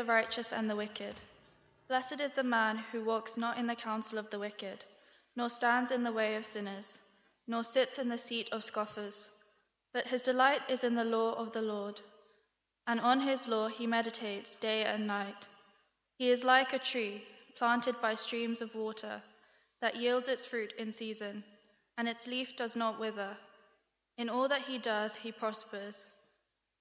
[0.00, 1.20] the righteous and the wicked.
[1.86, 4.82] Blessed is the man who walks not in the counsel of the wicked,
[5.36, 6.98] nor stands in the way of sinners,
[7.46, 9.28] nor sits in the seat of scoffers.
[9.92, 12.00] But his delight is in the law of the Lord,
[12.86, 15.46] and on his law he meditates day and night.
[16.16, 17.22] He is like a tree
[17.56, 19.20] planted by streams of water
[19.82, 21.44] that yields its fruit in season,
[21.98, 23.36] and its leaf does not wither.
[24.16, 26.06] In all that he does, he prospers.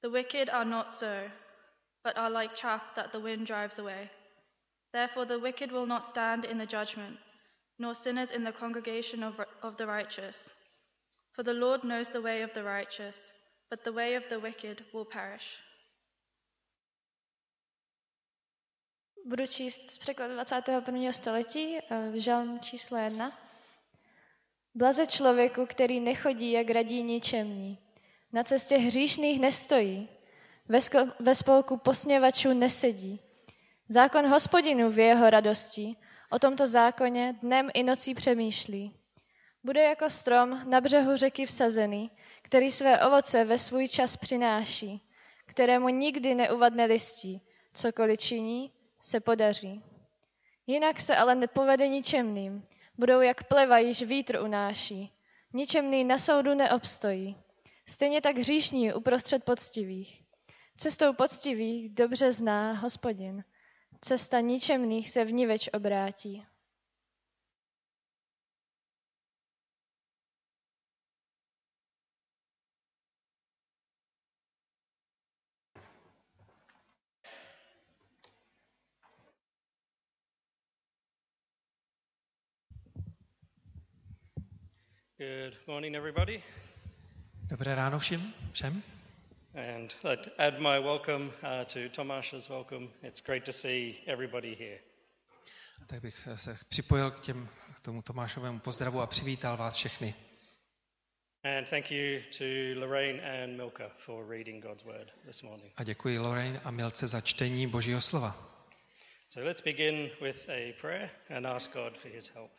[0.04, 1.30] The wicked are not so,
[2.04, 4.10] but are like chaff that the wind drives away.
[4.92, 7.18] Therefore, the wicked will not stand in the judgment,
[7.78, 10.54] nor sinners in the congregation of, of the righteous.
[11.32, 13.34] For the Lord knows the way of the righteous,
[13.70, 15.58] but the way of the wicked will perish.
[19.26, 21.14] Budu číst z překladu 21.
[21.14, 23.32] století, eh, žalm číslo 1.
[24.76, 27.78] Blaze člověku, který nechodí, jak radí ničemní.
[28.34, 30.10] Na cestě hříšných nestojí.
[30.70, 33.22] Ve, sko- ve spolku posměvačů nesedí.
[33.88, 35.96] Zákon hospodinu v jeho radosti.
[36.32, 38.96] O tomto zákoně dnem i nocí přemýšlí.
[39.64, 42.12] Bude jako strom na břehu řeky vsazený,
[42.42, 45.02] který své ovoce ve svůj čas přináší,
[45.46, 47.42] kterému nikdy neuvadne listí,
[47.74, 49.84] cokoliv činí, se podaří.
[50.68, 52.64] Jinak se ale nepovede ničemným,
[52.98, 55.12] budou jak pleva, již vítr unáší.
[55.54, 57.38] Ničemný na soudu neobstojí.
[57.88, 60.29] Stejně tak hříšní uprostřed poctivých.
[60.80, 63.44] Cestou poctivých dobře zná hospodin.
[64.02, 66.46] Cesta ničemných se v ní več obrátí.
[85.18, 86.44] Good morning, everybody.
[87.50, 88.34] Dobré ráno všem.
[88.52, 88.99] všem.
[89.56, 92.90] And I'd add my welcome uh, to Tomash's welcome.
[93.02, 94.80] It's great to see everybody here.
[95.88, 100.16] Tak bych se připojil k, těm, k tomu Tomášovému pozdravu a přivítal vás všechny.
[101.44, 102.46] And thank you to
[102.80, 105.74] Lorraine and Milka for reading God's word this morning.
[105.78, 108.38] A děkuji Lorraine a Milce za čtení Božího slova.
[109.30, 112.52] So let's begin with a prayer and ask God for his help.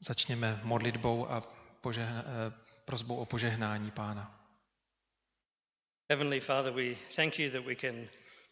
[0.00, 1.40] Začněme modlitbou a
[1.80, 2.52] požehna, eh,
[2.84, 4.43] prosbou o požehnání Pána.
[6.10, 8.08] Heavenly Father, we thank you that we can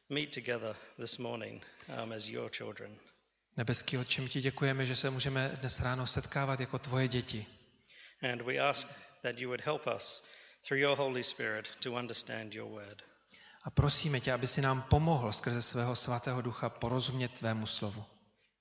[0.09, 1.61] meet together this morning
[1.99, 2.91] um, as your children.
[3.57, 7.47] Nebeský Otče, my ti děkujeme, že se můžeme dnes ráno setkávat jako tvoje děti.
[8.33, 8.89] And we ask
[9.23, 10.25] that you would help us
[10.69, 13.03] through your Holy Spirit to understand your word.
[13.65, 18.05] A prosíme tě, aby si nám pomohl skrze svého svatého ducha porozumět tvému slovu.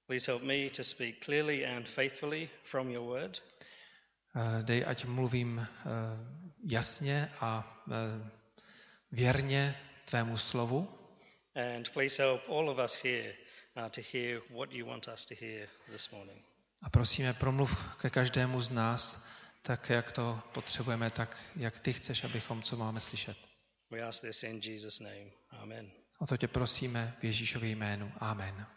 [0.08, 3.44] Please help me to speak clearly and faithfully from your word.
[4.36, 5.90] Eh, Dej, ať mluvím eh,
[6.64, 8.41] jasně a eh,
[9.12, 10.98] věrně tvému slovu.
[11.56, 13.34] And please help all of us here
[13.76, 16.46] uh, to hear what you want us to hear this morning.
[16.82, 19.28] A prosíme, promluv ke každému z nás,
[19.62, 23.38] tak jak to potřebujeme, tak jak ty chceš, abychom co máme slyšet.
[23.90, 25.32] We ask this in Jesus' name.
[25.50, 25.92] Amen.
[26.20, 28.12] O to tě prosíme v Ježíšově jménu.
[28.20, 28.68] Amen.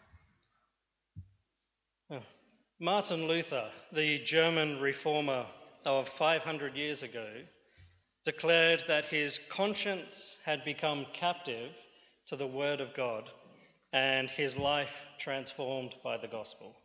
[2.79, 5.45] Martin Luther, the German reformer
[5.85, 7.47] of 500 years ago,
[8.25, 11.71] declared that his conscience had become captive
[12.27, 13.29] to the Word of God
[13.93, 16.75] and his life transformed by the gospel.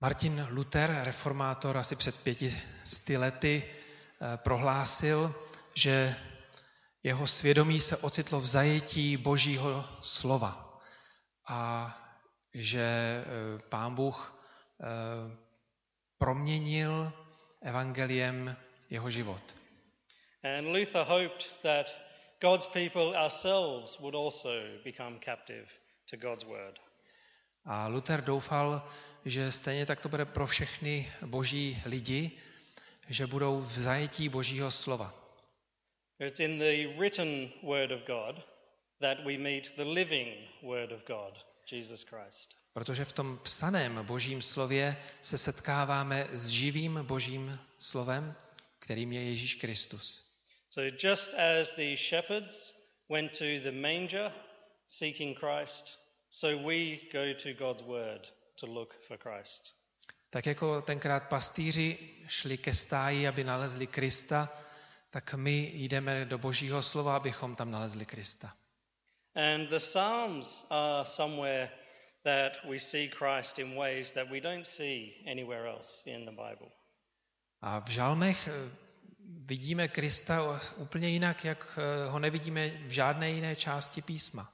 [0.00, 5.34] Martin Luther, reformátor asi před pětisty lety, eh, prohlásil,
[5.74, 6.16] že
[7.02, 10.80] jeho svědomí se ocitlo v zajetí Božího slova
[11.48, 11.92] a
[12.54, 14.42] že eh, Pán Bůh
[14.80, 14.86] eh,
[16.18, 17.12] proměnil
[17.62, 18.56] evangeliem
[18.90, 19.61] jeho život.
[20.44, 21.90] And Luther hoped that
[22.40, 25.68] God's people ourselves would also become captive
[26.08, 26.78] to God's word.
[27.64, 28.82] A Luther doufal,
[29.24, 32.30] že stejně tak to bude pro všechny boží lidi,
[33.08, 35.14] že budou v zajetí božího slova.
[36.18, 38.42] It's in the written word of God
[39.00, 41.38] that we meet the living word of God,
[41.72, 42.56] Jesus Christ.
[42.72, 48.34] Protože v tom psaném božím slově se setkáváme s živým božím slovem,
[48.78, 50.31] kterým je Ježíš Kristus.
[50.72, 52.72] So just as the shepherds
[53.06, 54.32] went to the manger
[54.86, 55.98] seeking Christ,
[56.30, 58.26] so we go to God's word
[58.56, 59.74] to look for Christ.
[60.30, 61.98] Tak jako tenkrát pastýři
[62.28, 64.48] šli ke stáji, aby nalezli Krista,
[65.10, 68.56] tak my jdeme do božího slova, abychom tam nalezli Krista.
[69.34, 71.70] And the Psalms are somewhere
[72.24, 76.72] that we see Christ in ways that we don't see anywhere else in the Bible.
[77.60, 78.48] A v žalmech
[79.24, 84.52] vidíme Krista úplně jinak, jak eh, ho nevidíme v žádné jiné části písma.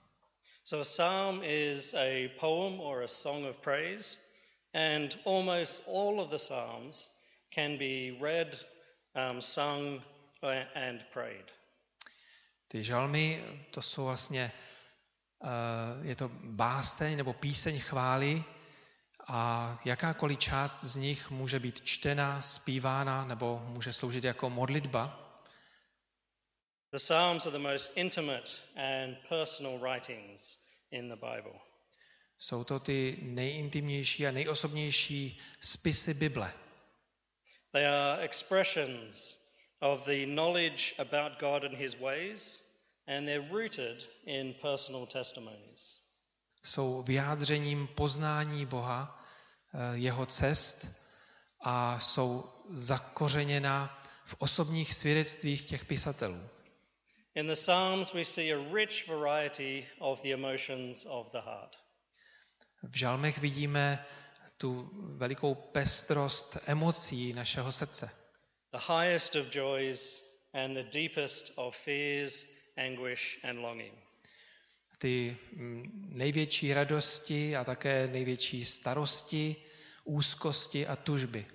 [0.65, 4.19] So a psalm is a poem or a song of praise,
[4.75, 7.11] and almost all of the psalms
[7.55, 8.67] can be read,
[9.15, 10.03] um, sung,
[10.43, 11.44] uh, and prayed.
[12.69, 14.53] Ty žalmy, to jsou vlastně,
[15.38, 18.44] uh, je to báseň nebo píseň chvály
[19.29, 25.25] a jakákoliv část z nich může být čtena, zpívána nebo může sloužit jako modlitba.
[26.93, 30.59] The Psalms are the most intimate and personal writings
[30.91, 31.61] in the Bible.
[32.39, 36.53] Jsou to ty nejintimnější a nejosobnější spisy Bible.
[37.73, 39.39] They are expressions
[39.81, 42.65] of the knowledge about God and his ways,
[43.07, 45.99] and they're rooted in personal testimonies.
[46.63, 49.18] Jsou vyjádřením poznání Boha,
[49.93, 50.88] jeho cest
[51.61, 56.49] a jsou zakořeněna v osobních svědectvích těch pisatelů.
[57.35, 61.76] In the Psalms, we see a rich variety of the emotions of the heart.
[62.82, 64.06] V žalmech vidíme
[64.56, 68.11] tu velikou pestrost emocí našeho srdce.
[68.73, 70.23] The highest of joys
[70.53, 74.08] and the deepest of fears, anguish, and longing.
[74.99, 79.56] Ty mm, největší radosti a také největší starosti,
[80.05, 81.47] úzkosti a tužby.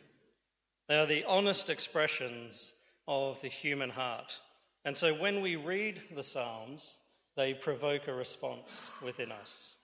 [0.87, 2.73] They are the honest expressions
[3.05, 4.41] of the human heart.
[4.85, 6.99] And so when we read the Psalms,
[7.35, 9.77] they provoke a response within us.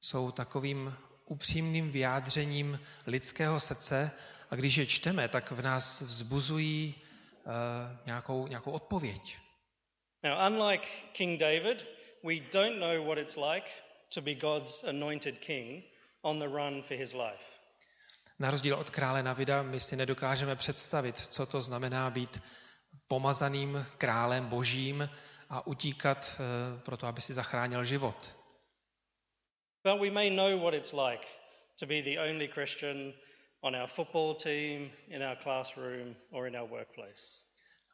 [0.00, 0.94] Jsou takovým
[1.26, 4.10] upřímným vyjádřením lidského srdce
[4.50, 7.52] a když je čteme, tak v nás vzbuzují uh,
[8.06, 9.38] nějakou, nějakou odpověď.
[10.22, 11.86] Now, unlike King David,
[12.26, 13.66] we don't know what it's like
[14.10, 15.82] to be God's anointed king
[16.24, 17.46] on the run for his life.
[18.38, 22.42] Na rozdíl od krále Navida, my si nedokážeme představit, co to znamená být
[23.08, 25.08] pomazaným králem božím
[25.50, 28.36] a utíkat uh, proto, aby si zachránil život.
[29.84, 31.26] But we may know what it's like
[31.78, 33.14] to be the only Christian
[33.60, 37.45] on our football team, in our classroom, or in our workplace.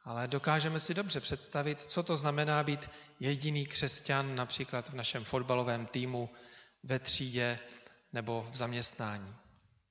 [0.05, 2.89] Ale dokážeme si dobře představit, co to znamená být
[3.19, 6.29] jediný křesťan například v našem fotbalovém týmu,
[6.83, 7.59] ve třídě
[8.13, 9.35] nebo v zaměstnání.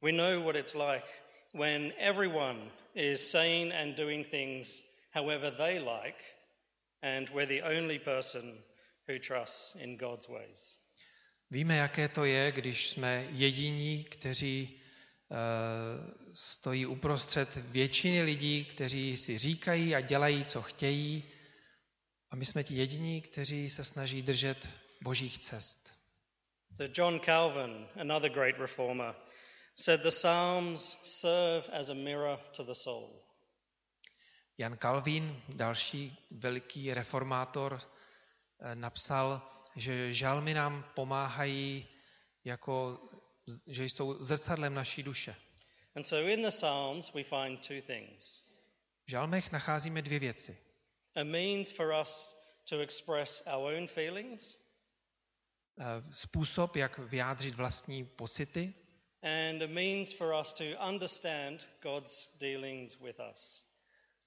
[0.03, 1.07] We know what it's like
[1.55, 4.83] when everyone is saying and doing things
[5.15, 6.19] however they like,
[7.03, 8.65] and we're the only person
[9.09, 10.79] who trusts in God's ways.
[11.51, 14.82] Víme, jaké to je, když jsme jediní, kteří
[16.33, 21.25] stojí uprostřed většiny lidí, kteří si říkají a dělají, co chtějí.
[22.31, 24.69] A my jsme ti jediní, kteří se snaží držet
[25.03, 25.93] božích cest.
[26.77, 29.15] So John Calvin, another great reformer,
[29.77, 33.23] said the Psalms serve as a mirror to the soul.
[34.59, 39.43] Jan Calvin, další veliký reformátor, eh, napsal,
[39.77, 41.87] že žalmy nám pomáhají
[42.45, 43.01] jako,
[43.67, 45.37] že jsou zrcadlem naší duše.
[45.97, 48.43] And so in the Psalms, we find two things
[49.07, 50.59] V žalmech nacházíme dvě věci.
[51.15, 52.37] a means for us
[52.69, 54.59] to express our own feelings,
[55.79, 58.75] Eh, Způsob, jak vyjádřit vlastní pocity
[59.23, 63.65] and a means for us to understand God's dealings with us.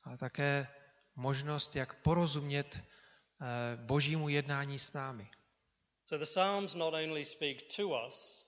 [0.03, 0.67] ale také
[1.15, 2.79] možnost, jak porozumět
[3.41, 5.29] eh, božímu jednání s námi.
[6.05, 8.44] So the Psalms not only speak to us,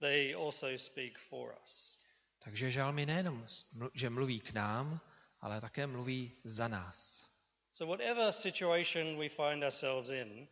[0.00, 1.98] they also speak for us.
[2.38, 3.46] Takže žalmy nejenom,
[3.94, 5.00] že mluví k nám,
[5.40, 7.26] ale také mluví za nás.
[7.72, 10.48] So, whatever situation we find ourselves in,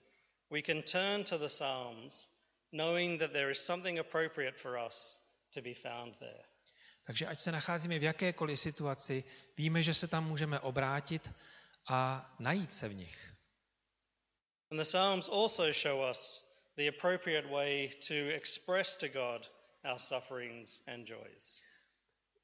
[0.51, 2.29] we can turn to the Psalms
[2.73, 5.19] knowing that there is something appropriate for us
[5.53, 6.45] to be found there.
[7.07, 9.25] Takže ať se nacházíme v jakékoliv situaci,
[9.57, 11.31] víme, že se tam můžeme obrátit
[11.89, 13.35] a najít se v nich.
[14.71, 16.48] And the Psalms also show us
[16.79, 19.49] the appropriate way to express to God
[19.85, 21.61] our sufferings and joys.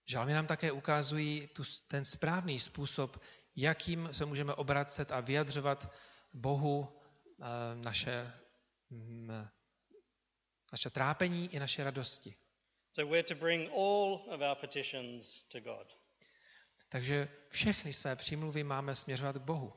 [0.07, 3.23] Žalmy nám také ukazují tu, ten správný způsob,
[3.57, 5.93] jakým se můžeme obracet a vyjadřovat
[6.33, 7.01] Bohu
[7.41, 8.33] eh, naše,
[8.91, 9.49] mm,
[10.73, 12.35] naše trápení i naše radosti.
[12.93, 15.99] So, we're to bring all of our petitions to God.
[16.89, 19.73] Takže všechny své přímluvy máme směřovat k Bohu.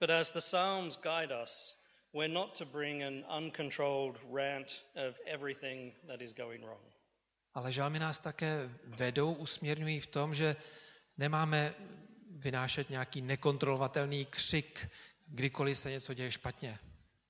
[0.00, 1.85] But as the Psalms guide us,
[2.16, 6.80] we're not to bring an uncontrolled rant of everything that is going wrong.
[7.54, 10.56] Ale žalmy nás také vedou, usměrňují v tom, že
[11.18, 11.74] nemáme
[12.30, 14.88] vynášet nějaký nekontrolovatelný křik,
[15.26, 16.78] kdykoliv se něco děje špatně.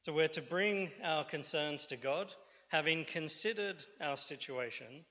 [0.03, 2.39] So we're to bring our concerns to God,
[2.69, 5.05] having considered our situation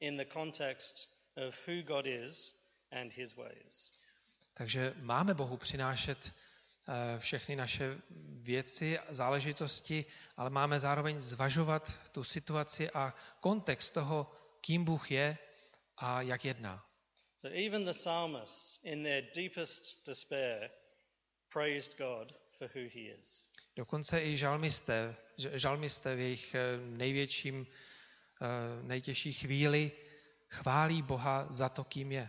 [0.00, 1.08] in the context
[1.48, 2.54] of who God is
[2.92, 3.90] and his ways.
[4.54, 6.32] Takže máme Bohu přinášet
[7.18, 7.98] všechny naše
[8.42, 10.04] věci, záležitosti,
[10.36, 15.38] ale máme zároveň zvažovat tu situaci a kontext toho, kým Bůh je
[15.96, 16.86] a jak jedná.
[17.38, 20.70] So even the psalmists, in their deepest despair,
[21.52, 23.50] praised God for who he is.
[23.76, 29.92] Dokonce i žalmisté, žalmisté v jejich eh, největším, eh, nejtěžší chvíli
[30.48, 32.28] chválí Boha za to, kým je.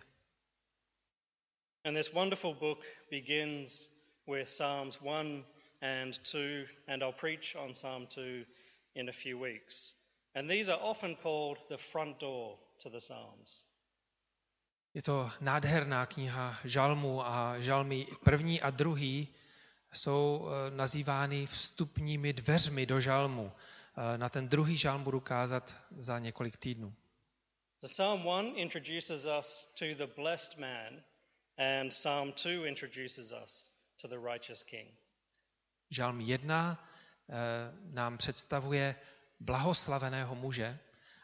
[1.84, 3.95] And this wonderful book begins
[4.28, 5.44] with Psalms 1
[5.82, 8.46] and 2, and I'll preach on Psalm 2
[8.96, 9.94] in a few weeks.
[10.36, 13.66] And these are often called the front door to the Psalms.
[14.94, 19.28] Je to nádherná kniha žalmů a žalmy první a druhý
[19.94, 23.52] jsou eh, nazývány vstupními dveřmi do žalmu.
[23.98, 26.94] Eh, na ten druhý žalm budu kázat za několik týdnů.
[27.80, 31.04] So Psalm 1 introduces us to the blessed man,
[31.58, 34.90] and Psalm 2 introduces us to the righteous king.
[35.90, 36.80] Žalm 1
[37.30, 37.34] eh,
[37.94, 38.96] nám představuje
[39.40, 40.80] blahoslaveného muže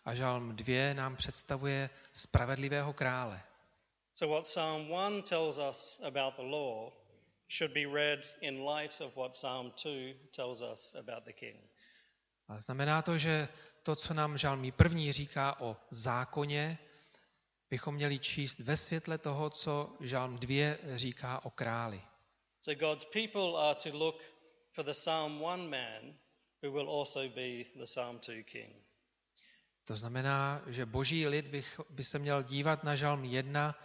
[0.05, 3.41] a žalm 2 nám představuje spravedlivého krále.
[4.13, 6.91] So, what Psalm 1 tells us about the law
[7.49, 11.57] should be read in light of what Psalm 2 tells us about the king.
[12.47, 13.47] A znamená to, že
[13.83, 16.77] to, co nám žalmí první říká o zákoně,
[17.69, 22.01] bychom měli číst ve světle toho, co žalm 2 říká o králi.
[22.61, 24.21] So, God's people are to look
[24.71, 26.13] for the Psalm 1 man
[26.61, 28.73] who will also be the Psalm 2 king.
[29.85, 33.75] To znamená, že boží lid bych, by se měl dívat na žalm 1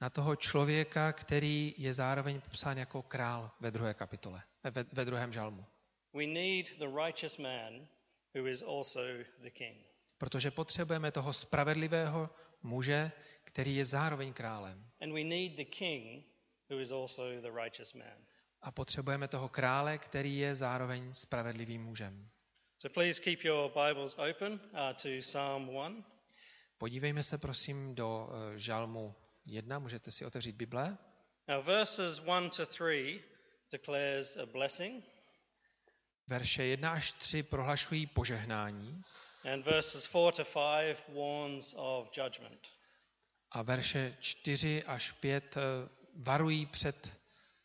[0.00, 5.32] na toho člověka, který je zároveň popsán jako král ve druhé kapitole, ve, ve druhém
[5.32, 5.64] žalmu.
[6.12, 7.88] We need the righteous man
[8.34, 9.00] who is also
[9.42, 9.76] the king.
[10.18, 12.30] Protože potřebujeme toho spravedlivého
[12.62, 13.12] muže,
[13.44, 14.90] který je zároveň králem.
[15.00, 16.24] And we need the king
[16.70, 18.26] who is also the righteous man.
[18.62, 22.28] A potřebujeme toho krále, který je zároveň spravedlivým mužem.
[22.78, 26.04] So please keep your Bibles open uh, to Psalm 1.
[26.78, 29.14] Podívejme se prosím do uh, žalmu
[29.46, 30.98] 1, můžete si otevřít Bible.
[31.48, 33.24] Now, verses 1 to 3
[33.70, 35.04] declares a blessing,
[36.26, 39.02] Verše 1 až 3 prohlašují požehnání
[39.52, 42.68] and verses 4 to 5 warns of judgment.
[43.50, 45.62] a verše 4 až 5 uh,
[46.18, 47.12] varují před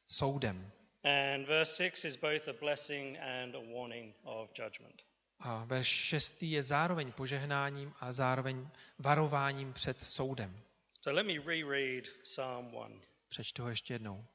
[0.08, 0.72] soudem.
[1.04, 5.02] And verse 6 is both a blessing and a warning of judgment.
[5.40, 8.70] A verš 6 je zároveň požehnáním a zároveň
[9.00, 10.62] varováním před soudem.
[11.02, 13.00] So let me reread Psalm 1.
[13.30, 14.26] Přečtu ho ještě jednou.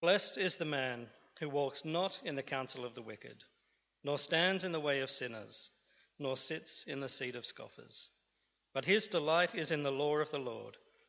[0.00, 1.08] Blessed is the man
[1.40, 3.44] who walks not in the counsel of the wicked,
[4.04, 5.72] nor stands in the way of sinners,
[6.18, 8.10] nor sits in the seat of scoffers.
[8.74, 10.76] But his delight is in the law of the Lord,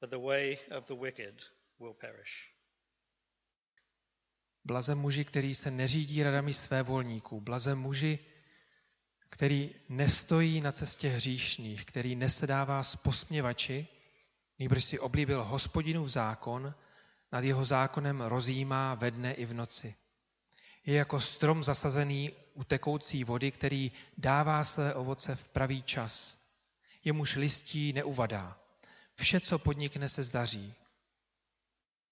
[0.00, 1.34] but the way of the wicked
[1.78, 2.50] will perish.
[4.64, 7.40] Blaze muži, který se neřídí radami své volníků.
[7.40, 8.18] Blaze muži,
[9.30, 13.88] který nestojí na cestě hříšných, který nesedává s posměvači,
[14.58, 16.74] nýbrž si oblíbil hospodinův zákon,
[17.32, 19.94] nad jeho zákonem rozjímá ve dne i v noci.
[20.86, 26.36] Je jako strom zasazený u tekoucí vody, který dává své ovoce v pravý čas.
[27.04, 28.60] Jemuž listí neuvadá.
[29.20, 30.74] Vše, co podnikne, se zdaří.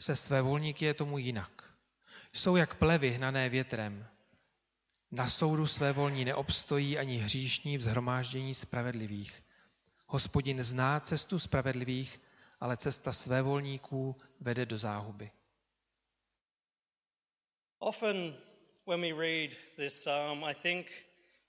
[0.00, 1.74] Se své volníky je tomu jinak.
[2.32, 4.08] Jsou jak plevy hnané větrem.
[5.10, 9.42] Na soudu své volní neobstojí ani hříšní v zhromáždění spravedlivých.
[10.06, 12.20] Hospodin zná cestu spravedlivých,
[12.60, 15.30] ale cesta svévolníků vede do záhuby.
[17.78, 18.36] Often,
[18.86, 20.86] when we read this psalm, I think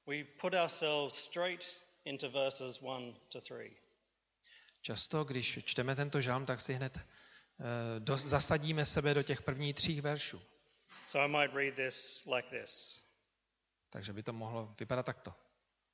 [0.08, 1.66] we put ourselves straight
[2.06, 3.89] into verses 1 to 3.
[4.90, 7.04] Často, když čteme tento žalm, tak si hned uh,
[8.00, 10.42] do, zasadíme sebe do těch prvních tří veršů.
[11.08, 13.02] So I might read this like this
[13.90, 15.34] Takže by to mohlo vypadat takto.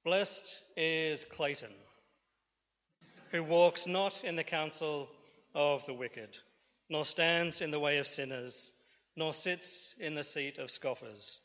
[0.04, 1.74] Blessed is Clayton,
[3.34, 5.08] who walks not in the counsel
[5.54, 6.38] of the wicked,
[6.90, 8.74] nor stands in the way of sinners,
[9.16, 11.42] nor sits in the seat of scoffers.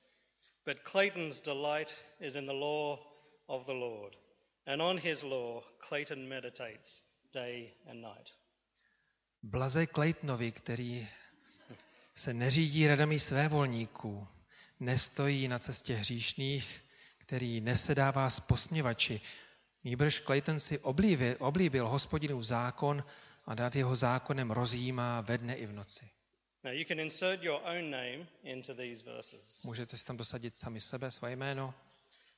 [0.64, 2.98] But Clayton's delight is in the law
[3.48, 4.16] of the Lord,
[4.66, 8.30] and on his law Clayton meditates day and night.
[9.42, 11.08] Blaze Claytonovi, který
[12.14, 14.28] se neřídí radami svévolníků,
[14.80, 16.80] nestojí na cestě hříšných,
[17.18, 19.20] který nesedává s posměvači.
[19.84, 23.04] Nýbrž Clayton si oblíbil, oblíbil hospodinův zákon
[23.46, 26.10] a dát jeho zákonem rozjímá ve dne i v noci.
[26.64, 29.64] Now you can insert your own name into these verses.
[29.64, 31.74] Můžete si tam dosadit sami sebe, svoje jméno.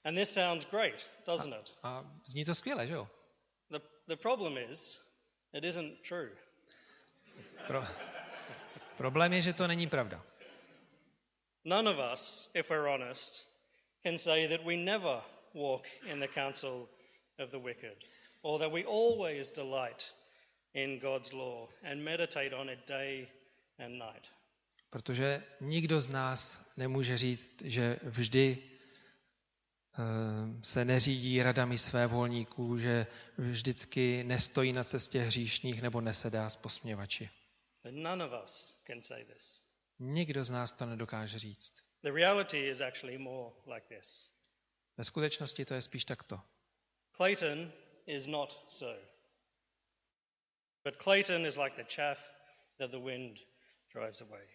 [0.04, 1.72] And this sounds great, doesn't it?
[1.82, 3.08] A zní to skvěle, že jo?
[3.72, 5.00] The, the problem is,
[5.52, 6.30] it isn't true.
[7.66, 7.84] Pro...
[8.96, 10.22] Problém je, že to není pravda.
[11.64, 13.46] None of us, if we're honest,
[14.04, 15.22] can say that we never
[15.54, 16.88] walk in the counsel
[17.38, 17.96] of the wicked,
[18.42, 20.12] or that we always delight
[20.74, 23.28] in God's law and meditate on it day
[23.78, 24.28] and night.
[24.90, 28.71] Protože nikdo z nás nemůže říct, že vždy
[30.62, 33.06] se neřídí radami své volníků, že
[33.38, 37.30] vždycky nestojí na cestě hříšných nebo nesedá s posměvači.
[37.84, 39.62] But none of us can say this.
[39.98, 41.74] Nikdo z nás to nedokáže říct.
[42.02, 44.30] The reality is actually more like this.
[44.96, 46.40] Ve skutečnosti to je spíš takto.
[47.16, 47.72] Clayton
[48.06, 49.00] is not so.
[50.84, 52.18] But Clayton is like the chaff
[52.78, 53.38] that the wind
[53.94, 54.48] drives away.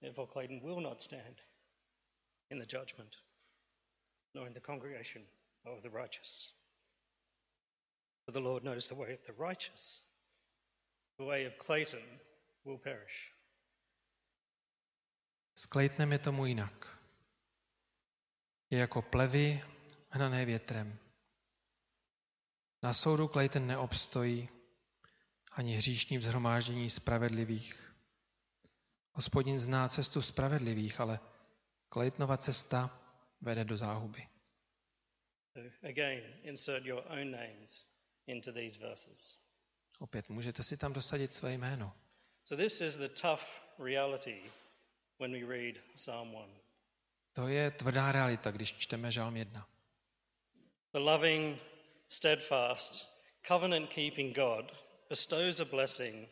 [0.00, 1.40] Therefore, Clayton will not stand
[2.50, 3.16] in the judgment,
[4.34, 5.22] nor in the congregation
[5.64, 6.52] of the righteous.
[8.24, 10.02] For the Lord knows the way of the righteous.
[11.18, 12.20] The way of Clayton
[12.64, 13.32] will perish.
[15.58, 16.98] S Claytonem je tomu jinak.
[18.70, 19.62] Je jako plevy
[20.10, 20.98] hnané větrem.
[22.82, 24.48] Na soudu Clayton neobstojí,
[25.52, 27.94] ani hříšní vzhromáždění spravedlivých.
[29.12, 31.20] Hospodin zná cestu spravedlivých, ale
[31.88, 32.90] Claytonova cesta
[33.40, 34.28] vede do záhuby.
[35.82, 37.86] Again, insert your own names
[38.26, 39.38] into these verses.
[40.00, 41.92] Opět můžete si tam dosadit své jméno.
[42.44, 43.42] So this is the tough
[43.78, 44.42] reality
[45.18, 46.54] when we read Psalm 1.
[47.32, 49.68] To je tvrdá realita, když čteme Žálm 1.
[50.92, 51.58] The loving,
[52.08, 53.08] steadfast,
[53.48, 54.72] covenant keeping God
[55.08, 56.28] bestows a blessing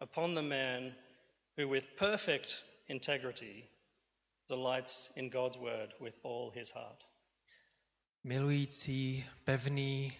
[0.00, 0.94] upon the man
[1.58, 3.68] who, with perfect integrity,
[4.48, 7.04] delights in God's word with all his heart.
[8.24, 10.18] Milující, pevný,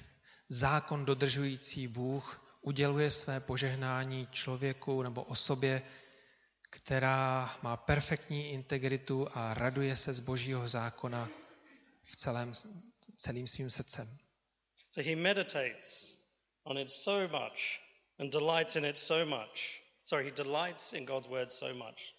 [0.48, 5.82] zákon dodržující Bůh uděluje své požehnání člověku nebo osobě,
[6.70, 11.30] která má perfektní integritu a raduje se z božího zákona
[12.02, 12.52] v celém,
[13.16, 14.18] celým svým srdcem.
[14.90, 16.16] So he meditates
[16.62, 17.80] on it so much
[18.18, 19.80] and delights in it so much.
[20.04, 22.14] Sorry, he delights in God's word so much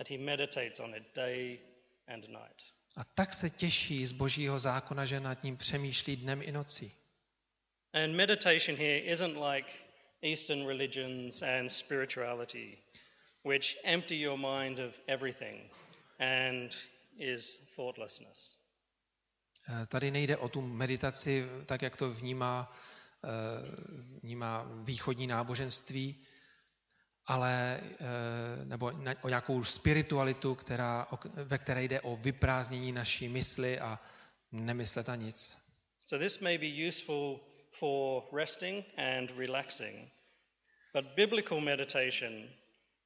[0.00, 1.60] that he meditates on it day
[2.08, 2.62] and night.
[2.96, 6.92] A tak se těší z božího zákona, že nad ním přemýšlí dnem i nocí.
[7.92, 9.68] And meditation here isn't like
[10.22, 12.78] Eastern religions and spirituality,
[13.44, 15.70] which empty your mind of everything
[16.18, 16.76] and
[17.18, 18.58] is thoughtlessness.
[19.68, 22.72] Eh, Tady nejde o tu meditaci, tak jak to vnímá,
[23.24, 23.28] eh,
[24.22, 26.16] vnímá východní náboženství,
[27.26, 33.80] ale eh, nebo na- o nějakou spiritualitu, která, ve které jde o vyprázdnění naší mysli
[33.80, 34.00] a
[34.52, 35.58] nemyslet na nic.
[36.06, 37.40] So this may be useful
[37.78, 40.10] for resting and relaxing,
[40.94, 42.48] but biblical meditation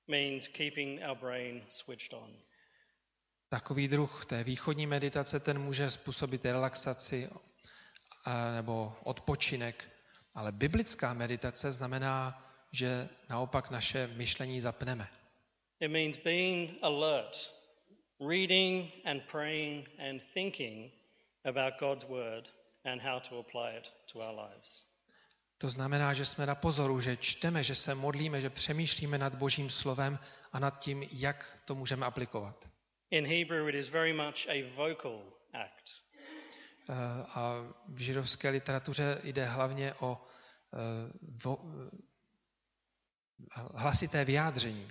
[0.09, 2.37] means keeping our brain switched on.
[3.49, 7.31] Takový druh té východní meditace, ten může způsobit relaxaci
[8.25, 9.91] a, nebo odpočinek,
[10.35, 15.09] ale biblická meditace znamená, že naopak naše myšlení zapneme.
[15.81, 17.55] It means being alert,
[18.29, 20.93] reading and praying and thinking
[21.45, 22.49] about God's word
[22.85, 24.85] and how to apply it to our lives.
[25.59, 29.71] To znamená, že jsme na pozoru, že čteme, že se modlíme, že přemýšlíme nad Božím
[29.71, 30.19] slovem
[30.53, 32.65] a nad tím, jak to můžeme aplikovat.
[33.11, 36.05] In Hebrew, it is very much a vocal act.
[36.89, 37.55] Eh, A
[37.89, 40.77] v židovské literatuře jde hlavně o eh,
[41.45, 41.59] vo,
[43.75, 44.89] hlasité vyjádření.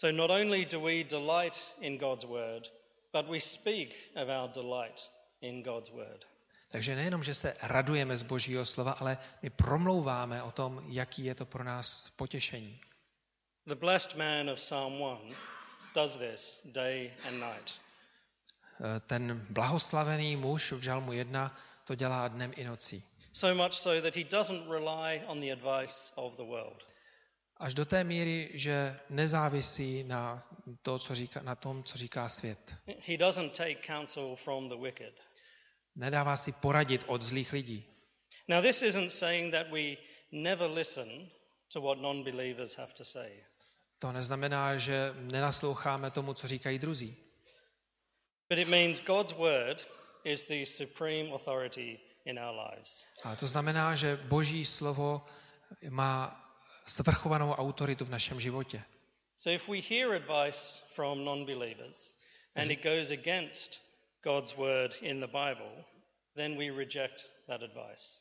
[0.00, 2.72] So not only do we delight in God's word,
[3.12, 5.10] but we speak of our delight
[5.40, 6.26] in God's word.
[6.70, 11.34] Takže nejenom, že se radujeme z Božího slova, ale my promlouváme o tom, jaký je
[11.34, 12.80] to pro nás potěšení.
[13.66, 15.36] The blessed man of Psalm 1
[15.94, 17.80] does this day and night.
[18.80, 23.04] Eh, Ten blahoslavený muž v Žalmu 1 to dělá dnem i nocí.
[23.32, 26.84] So much so that he doesn't rely on the advice of the world.
[27.58, 30.38] Až do té míry, že nezávisí na,
[30.82, 32.76] to, co říká, na tom, co říká svět.
[33.06, 35.14] He doesn't take counsel from the wicked.
[35.96, 37.84] Nedává si poradit od zlých lidí.
[38.48, 39.96] Now, this isn't saying that we
[40.32, 41.30] never listen
[41.72, 43.44] to what non believers have to say.
[43.98, 47.16] To neznamená, že nenasloucháme tomu, co říkají druzí.
[48.48, 49.88] But it means God's word
[50.24, 53.04] is the supreme authority in our lives.
[53.24, 55.26] Ale to znamená, že Boží slovo
[55.90, 56.47] má
[56.88, 58.82] svrchovanou autoritu v našem životě.
[59.36, 62.16] So if we hear advice from non believers
[62.54, 63.80] and it goes against
[64.22, 65.84] God's word in the Bible,
[66.34, 68.18] then we reject that advice.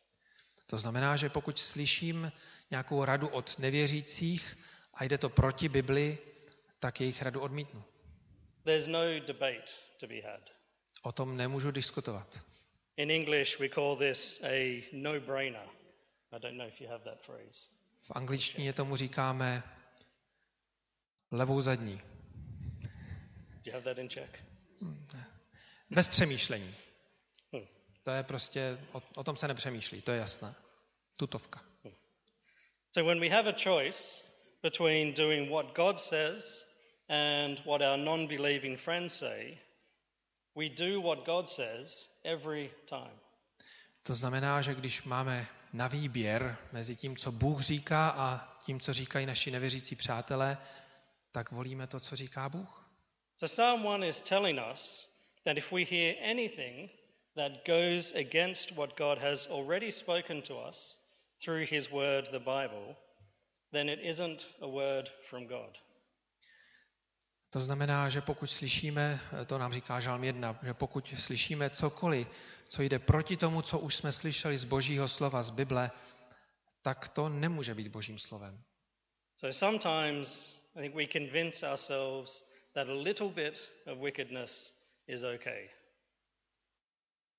[0.69, 2.31] To znamená, že pokud slyším
[2.71, 4.57] nějakou radu od nevěřících
[4.93, 6.17] a jde to proti Bibli,
[6.79, 7.83] tak jejich radu odmítnu.
[8.63, 10.49] There's no debate to be had.
[11.01, 12.39] O tom nemůžu diskutovat.
[12.97, 15.69] In English, we call this a no brainer.
[16.31, 17.76] I don't know if you have that phrase.
[18.07, 19.63] V angličtině tomu říkáme
[21.31, 22.01] levou zadní.
[23.49, 24.43] Do you have that in Czech?
[25.89, 26.75] Bez přemýšlení.
[27.55, 27.65] Hm.
[28.03, 30.55] To je prostě, o, o tom se nepřemýšlí, to je jasné.
[31.19, 31.61] Tutovka.
[32.91, 34.23] So when we have a choice
[34.63, 36.65] between doing what God says
[37.09, 39.57] and what our non believing friends say,
[40.55, 43.19] we do what God says every time.
[44.03, 48.93] To znamená, že když máme na výběr mezi tím, co Bůh říká a tím, co
[48.93, 50.57] říkají naši nevěřící přátelé,
[51.31, 52.89] tak volíme to, co říká Bůh.
[53.37, 55.07] So Psalm 1 is telling us
[55.43, 56.89] that if we hear anything
[57.35, 60.99] that goes against what God has already spoken to us
[61.39, 62.95] through his word, the Bible,
[63.71, 65.77] then it isn't a word from God.
[67.49, 72.27] To znamená, že pokud slyšíme, to nám říká Žalm 1, že pokud slyšíme cokoliv,
[72.69, 75.91] co jde proti tomu, co už jsme slyšeli z Božího slova, z Bible,
[76.81, 78.63] tak to nemůže být Božím slovem.
[79.37, 84.73] So sometimes I think we convince ourselves that a little bit of wickedness
[85.07, 85.69] is okay.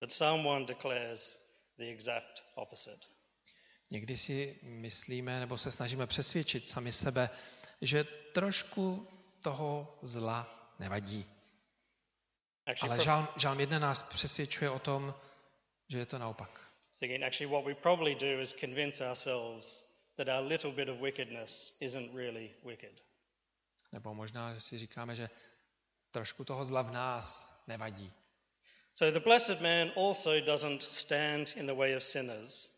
[0.00, 1.38] But 1 declares
[1.78, 3.06] the exact opposite.
[3.90, 7.30] Někdy si myslíme nebo se snažíme přesvědčit sami sebe,
[7.82, 9.08] že trošku
[9.42, 10.46] toho zla
[10.78, 11.26] nevadí.
[12.66, 15.14] Actually, Ale žálm, žálm 1 nás přesvědčuje o tom,
[15.88, 16.68] že je to naopak.
[16.90, 19.84] so again, actually, what we probably do is convince ourselves
[20.16, 23.00] that our little bit of wickedness isn't really wicked.
[23.92, 25.30] Nebo možná, že si říkáme, že
[26.10, 28.12] trošku toho zla v nás nevadí.
[28.94, 32.70] So the blessed man also doesn't stand in the way of sinners,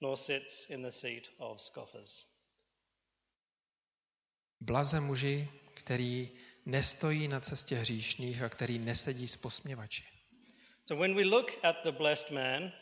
[0.00, 2.26] nor sits in the seat of scoffers.
[4.60, 5.48] Blaze muži,
[5.80, 6.28] který
[6.66, 10.04] nestojí na cestě hříšných a který nesedí s posměvači.
[10.88, 12.72] So when we look at the blessed man,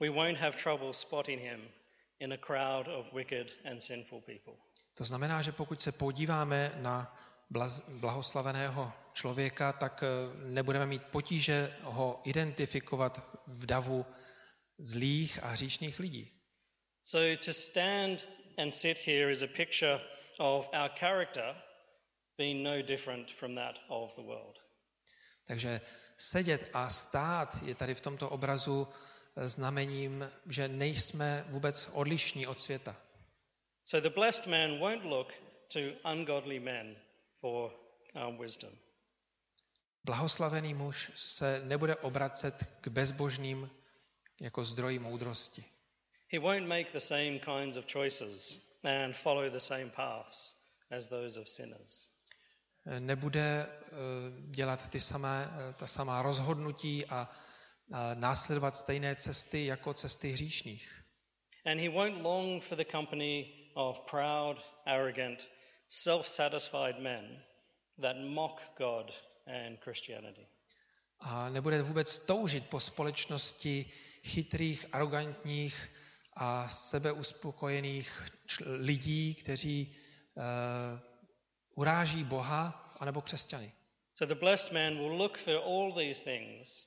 [0.00, 1.68] we won't have trouble spotting him
[2.20, 4.54] in a crowd of wicked and sinful people.
[4.94, 7.16] To znamená, že pokud se podíváme na
[8.00, 10.06] blahoslaveného člověka, tak eh,
[10.44, 14.06] nebudeme mít potíže ho identifikovat v davu
[14.78, 16.30] zlých a hříšných lidí.
[17.02, 20.00] So to stand and sit here is a picture
[20.38, 21.56] of our character
[22.38, 24.58] being no different from that of the world.
[25.46, 25.80] Takže
[26.16, 28.88] sedět a stát je tady v tomto obrazu
[29.36, 32.96] eh, znamením, že nejsme vůbec odlišní od světa.
[33.84, 35.32] So the blessed man won't look
[35.68, 35.80] to
[36.12, 36.96] ungodly men
[37.40, 37.72] for
[38.14, 38.72] um, wisdom.
[40.04, 43.70] Blahoslavený muž se nebude obracet k bezbožným
[44.40, 45.64] jako zdroji moudrosti.
[46.32, 50.56] He won't make the same kinds of choices and follow the same paths
[50.90, 52.13] as those of sinners.
[52.98, 53.92] Nebude eh,
[54.50, 57.30] dělat ty samé, eh, ta samá rozhodnutí a
[57.92, 61.02] a následovat stejné cesty jako cesty hříšných.
[61.66, 65.48] And he won't long for the company of proud, arrogant,
[65.88, 67.42] self satisfied men
[68.00, 69.12] that mock God
[69.46, 70.46] and Christianity.
[71.20, 73.90] A nebude vůbec toužit po společnosti
[74.22, 75.90] chytrých, arrogantních
[76.36, 78.22] a sebeuspokojených
[78.66, 79.96] lidí, kteří
[80.34, 80.44] uh,
[81.74, 83.72] uráží Boha anebo křesťany.
[84.18, 86.86] So the blessed man will look for all these things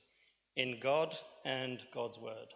[0.56, 2.54] in God and God's word.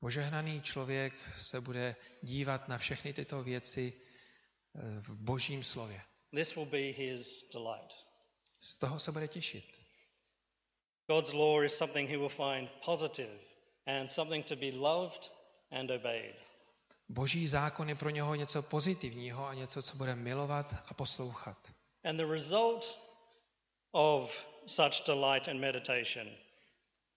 [0.00, 6.02] Požehnaný člověk se bude dívat na všechny tyto věci eh, v božím slově.
[6.34, 7.94] This will be his delight.
[8.60, 9.64] Z toho se bude těšit.
[11.08, 13.38] God's law is something he will find positive
[13.86, 15.32] and something to be loved
[15.70, 16.49] and obeyed.
[17.10, 21.72] Boží zákon je pro něho něco pozitivního a něco, co bude milovat a poslouchat.
[22.04, 22.98] And the result
[23.92, 26.28] of such delight and meditation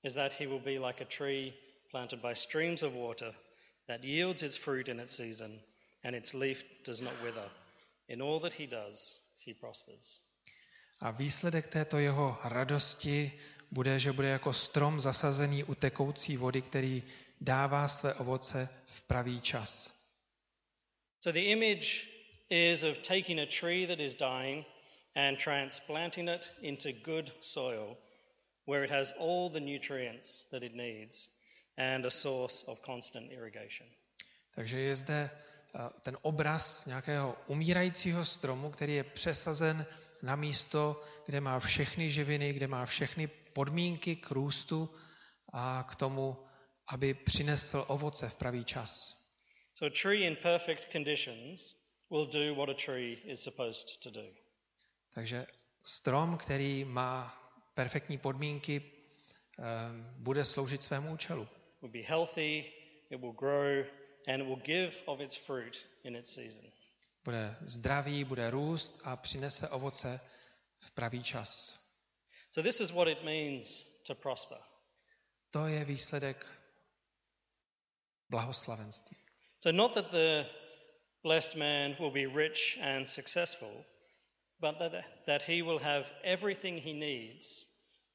[0.04, 1.54] is that he will be like a tree
[1.92, 3.36] planted by streams of water
[3.88, 5.62] that yields its fruit in its season
[6.04, 7.50] and its leaf does not wither.
[8.08, 10.22] In all that he does, he prospers.
[11.02, 13.32] A výsledek této jeho radosti
[13.74, 17.04] bude, že bude jako strom zasazený u tekoucí vody, který
[17.42, 19.94] dává své ovoce v pravý čas.
[21.20, 22.08] So the image
[22.50, 24.66] is of taking a tree that is dying
[25.16, 27.98] and transplanting it into good soil
[28.68, 31.30] where it has all the nutrients that it needs
[31.78, 33.90] and a source of constant irrigation.
[34.56, 39.86] Takže je zde eh, ten obraz nějakého umírajícího stromu, který je přesazen
[40.22, 44.90] na místo, kde má všechny živiny, kde má všechny podmínky k růstu
[45.54, 46.46] a k tomu,
[46.88, 49.20] aby přinesl ovoce v pravý čas.
[49.76, 51.76] So a tree in perfect conditions
[52.10, 54.24] will do what a tree is supposed to do.
[55.14, 55.46] Takže
[55.86, 59.64] strom, který má perfektní podmínky, eh,
[60.18, 61.48] bude sloužit svému účelu.
[61.82, 62.74] Will be healthy,
[63.10, 63.86] it will grow,
[64.28, 66.66] and it will give of its fruit in its season.
[67.26, 70.20] Bude zdravý, bude růst a přinese ovoce
[70.78, 71.83] v pravý čas.
[72.54, 74.58] So this is what it means to prosper.
[75.52, 76.46] To je výsledek
[78.30, 79.18] blahoslavenství.
[79.60, 80.46] So not that the
[81.24, 83.86] blessed man will be rich and successful,
[84.60, 84.92] but that,
[85.26, 87.66] that he will have everything he needs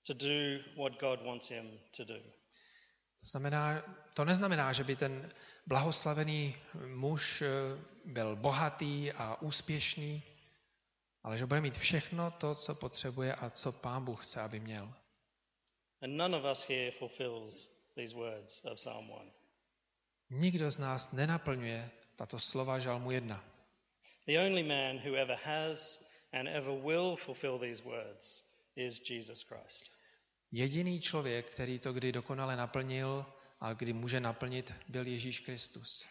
[0.04, 2.20] to do what God wants him to do.
[3.20, 3.82] To, znamená,
[4.14, 5.30] to neznamená, že by ten
[5.66, 6.54] blahoslavený
[6.86, 7.48] muž eh,
[8.04, 10.22] byl bohatý a úspěšný,
[11.28, 14.94] ale že bude mít všechno to, co potřebuje a co pán Bůh chce, aby měl.
[16.02, 19.32] And none of us here fulfills these words of Psalm 1.
[20.30, 23.44] Nikdo z nás nenaplňuje tato slova žalmu 1.
[24.26, 28.44] The only man who ever has and ever will fulfill these words
[28.76, 29.90] is Jesus Christ.
[30.52, 33.26] Jediný člověk, který to kdy dokonale naplnil
[33.60, 36.06] a kdy může naplnit, byl Ježíš Kristus.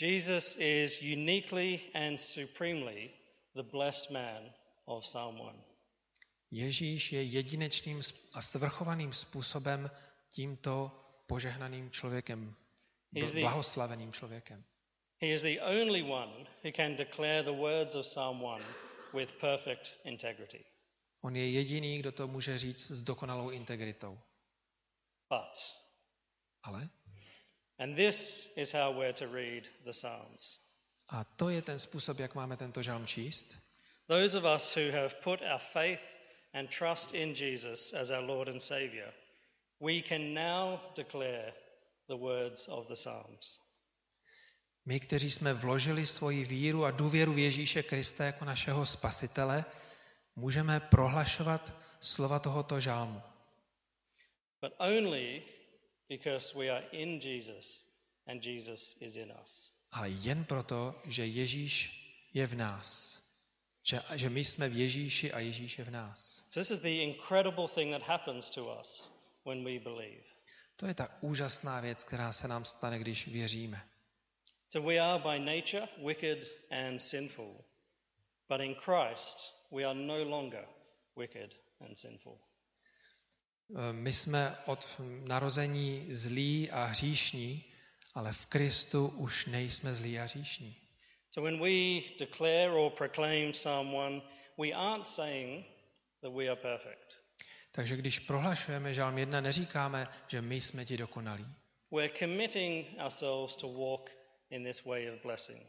[0.00, 3.10] Jesus is uniquely and supremely
[3.54, 5.64] the blessed man of Psalm 1.
[6.50, 8.00] Ježíš je jedinečným
[8.32, 9.90] a svrchovaným způsobem
[10.30, 10.90] tímto
[11.26, 12.56] požehnaným člověkem,
[13.40, 14.64] blahoslaveným člověkem.
[15.20, 18.66] He is the only one who can declare the words of Psalm 1
[19.14, 20.64] with perfect integrity.
[21.22, 24.18] On je jediný, kdo to může říct s dokonalou integritou.
[25.28, 25.58] But,
[26.62, 26.88] Ale,
[27.78, 30.67] and this is how we're to read the Psalms.
[31.08, 33.58] A to je ten způsob, jak máme tento žalm číst,
[34.06, 36.02] Those of us who have put our faith
[36.54, 39.12] and trust in Jesus as our Lord and Savior,
[39.80, 41.52] we can now declare
[42.08, 43.58] the words of the Psalms.
[44.84, 49.64] my, kteří jsme vložili svoji víru a důvěru v Ježíše Krista jako našeho spasitele,
[50.36, 53.22] můžeme prohlašovat slova tohoto žalmu.
[54.60, 55.42] But only
[56.08, 57.86] because we are in Jesus
[58.26, 59.77] and Jesus is in us.
[59.92, 61.98] Ale jen proto, že Ježíš
[62.34, 63.18] je v nás.
[63.82, 66.44] Že, že my jsme v Ježíši a Ježíš je v nás.
[66.50, 69.10] So, this is the incredible thing that happens to us
[69.44, 70.22] when we believe.
[70.76, 73.88] To je ta úžasná věc, která se nám stane, když věříme.
[74.68, 77.64] So, we are by nature wicked and sinful,
[78.48, 80.68] but in Christ, we are no longer
[81.16, 82.38] wicked and sinful.
[83.76, 87.64] E, My jsme od narození zlí a hříšní,
[88.18, 90.76] ale v Kristu už nejsme zlí a hříšní.
[91.30, 94.22] So, when we declare or proclaim 1,
[94.58, 95.66] we aren't saying
[96.22, 97.14] that we are perfect.
[97.72, 101.46] Takže když prohlašujeme žalm 1, neříkáme, že my jsme ti dokonalí.
[101.90, 104.10] We're committing ourselves to walk
[104.50, 105.62] in this way of blessing.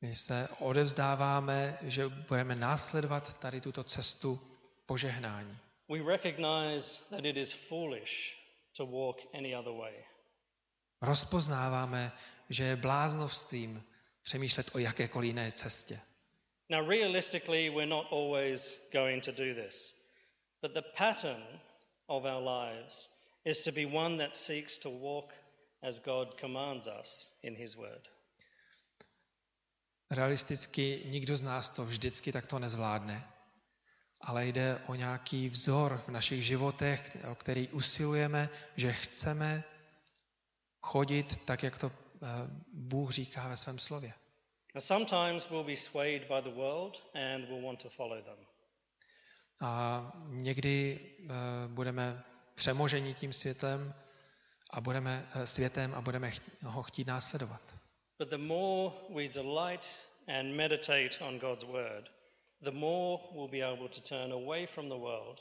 [0.00, 4.40] My se odevzdáváme, že budeme následovat tady tuto cestu
[4.86, 5.58] požehnání.
[5.88, 8.36] We recognize that it is foolish
[8.76, 10.15] to walk any other way.
[11.02, 12.12] Rozpoznáváme,
[12.48, 13.84] že je bláznovstvím
[14.22, 16.00] přemýšlet o jakékoliv jiné cestě.
[16.70, 20.02] Now, realistically, we're not always going to do this,
[20.62, 21.60] but the pattern
[22.06, 25.32] of our lives is to be one that seeks to walk
[25.82, 28.08] as God commands us in His Word.
[30.10, 33.32] Realisticky nikdo z nás to vždycky takto nezvládne,
[34.20, 39.64] ale jde o nějaký vzor v našich životech, o který usilujeme, že chceme
[40.86, 42.26] chodit tak, jak to eh,
[42.72, 44.12] Bůh říká ve svém slově.
[44.74, 48.46] Now, sometimes we'll be swayed by the world and we'll want to follow them.
[49.62, 51.32] A někdy eh,
[51.66, 53.94] budeme přemoženi tím světem
[54.70, 56.30] a budeme eh, světem a budeme
[56.62, 57.60] ho chtít následovat.
[58.18, 62.10] But the more we delight and meditate on God's Word,
[62.62, 65.40] the more we'll be able to turn away from the world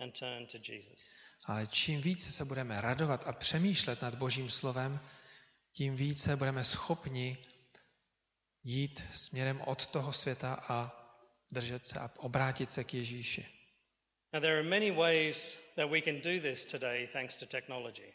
[0.00, 1.24] and turn to Jesus.
[1.46, 5.00] Ale čím více se budeme radovat a přemýšlet nad Božím slovem,
[5.72, 7.38] tím více budeme schopni
[8.64, 11.02] jít směrem od toho světa a
[11.50, 13.46] držet se a obrátit se k Ježíši.
[14.32, 18.12] Now, there are many ways that we can do this today thanks to technology.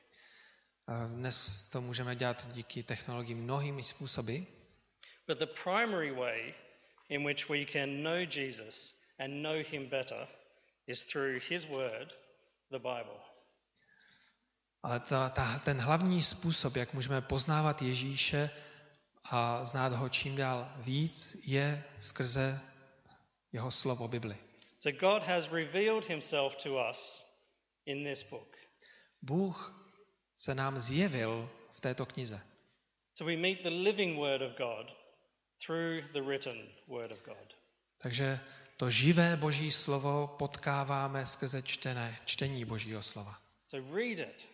[1.08, 4.38] Dnes to můžeme dělat díky technologii mnohými způsoby.
[5.28, 6.54] But the primary way
[7.10, 10.28] in which we can know Jesus and know him better
[10.88, 12.18] is through his word,
[12.72, 13.20] the Bible.
[14.84, 18.50] Ale ta, ta, ten hlavní způsob, jak můžeme poznávat Ježíše
[19.24, 22.62] a znát ho čím dál víc, je skrze
[23.52, 24.38] jeho slovo Bibli.
[24.80, 27.26] So God has revealed himself to us
[27.86, 28.58] in this book.
[29.22, 29.86] Bůh
[30.38, 32.42] se nám zjevil v této knize.
[33.14, 34.88] So we meet the living word of God
[35.66, 37.54] through the written word of God.
[37.98, 38.40] Takže
[38.82, 43.38] to živé boží slovo potkáváme skrze čtené, čtení božího slova.
[43.68, 44.48] So read it,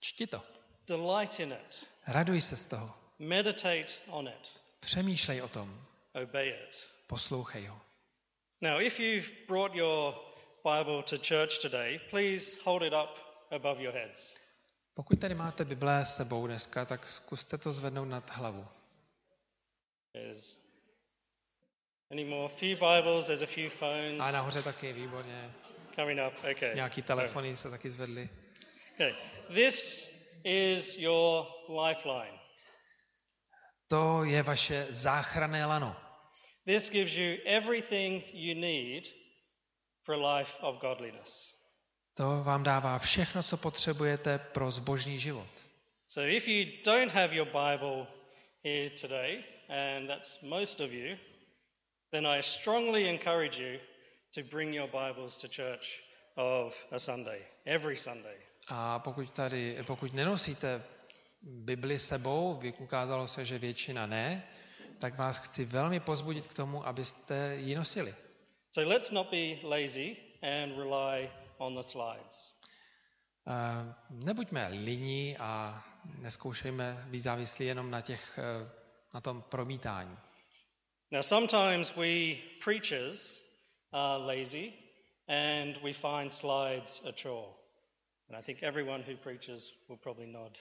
[0.00, 0.42] Čti to.
[0.86, 2.94] delight in it, Raduj se z toho.
[3.18, 4.48] meditate on it,
[4.80, 5.86] Přemýšlej o tom.
[6.14, 6.86] obey it.
[7.06, 7.80] Poslouchej ho.
[8.60, 10.14] Now, if you've brought your
[10.64, 13.18] Bible to church today, please hold it up
[13.50, 14.36] above your heads.
[14.94, 18.66] Pokud tady máte Bible s sebou dneska, tak zkuste to zvednout nad hlavu.
[22.12, 22.46] Any more?
[22.46, 25.50] A few Bibles, there's a few phones A nahoře taky, výborně.
[25.94, 26.34] coming up.
[26.50, 26.74] Okay.
[26.74, 28.28] Nějaký telefony se taky zvedly.
[28.94, 29.14] Okay.
[29.54, 30.08] This
[30.44, 32.38] is your lifeline.
[33.88, 35.96] To je vaše záchranné lano.
[36.66, 39.08] This gives you everything you need
[40.04, 41.54] for a life of godliness.
[42.14, 45.48] To vám dává všechno, co potřebujete pro zbožný život.
[46.08, 48.06] So if you don't have your Bible
[48.64, 51.16] here today, and that's most of you,
[52.12, 53.78] then I strongly encourage you
[54.32, 56.00] to bring your Bibles to church
[56.36, 58.36] of a Sunday, every Sunday.
[58.68, 60.82] A pokud tady, pokud nenosíte
[61.42, 64.42] Bibli sebou, ukázalo se, že většina ne,
[64.98, 68.14] tak vás chci velmi pozbudit k tomu, abyste ji nosili.
[68.70, 72.52] So let's not be lazy and rely on the slides.
[73.48, 75.84] Eh, Nebuďme liní a
[76.18, 78.70] neskoušejme být závislí jenom na, těch, eh,
[79.14, 80.18] na tom promítání.
[81.12, 83.42] Now, sometimes we preachers
[83.92, 84.72] are lazy
[85.28, 87.48] and we find slides a chore.
[88.28, 90.58] And I think everyone who preaches will probably nod.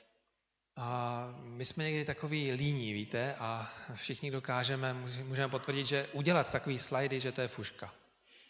[0.76, 6.52] A my jsme někdy takový líní, víte, a všichni dokážeme, může- můžeme potvrdit, že udělat
[6.52, 7.94] takový slajdy, že to je fuška.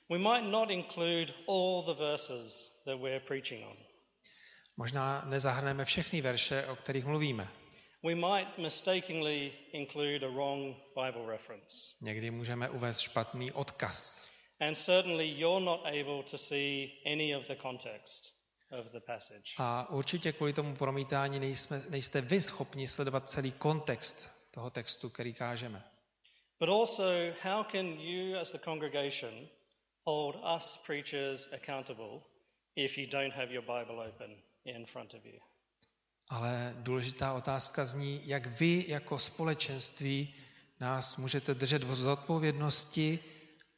[0.09, 3.77] We might not include all the verses that we're preaching on.
[4.77, 7.60] Možná nezahrneme všechny verše, o kterých mluvíme.
[8.03, 11.93] We might mistakenly include a wrong Bible reference.
[12.01, 14.27] Někdy můžeme uvést špatný odkaz.
[14.59, 18.33] And certainly you're not able to see any of the context
[18.79, 19.53] of the passage.
[19.57, 25.33] A určitě kvůli tomu promítání nejsme, nejste vy schopni sledovat celý kontext toho textu, který
[25.33, 25.83] kážeme.
[26.59, 27.03] But also,
[27.41, 29.47] how can you, as the congregation,
[30.03, 32.21] hold us preachers accountable
[32.75, 35.39] if you don't have your Bible open in front of you?
[36.31, 40.35] Ale důležitá otázka zní, jak vy jako společenství
[40.79, 43.19] nás můžete držet v zodpovědnosti,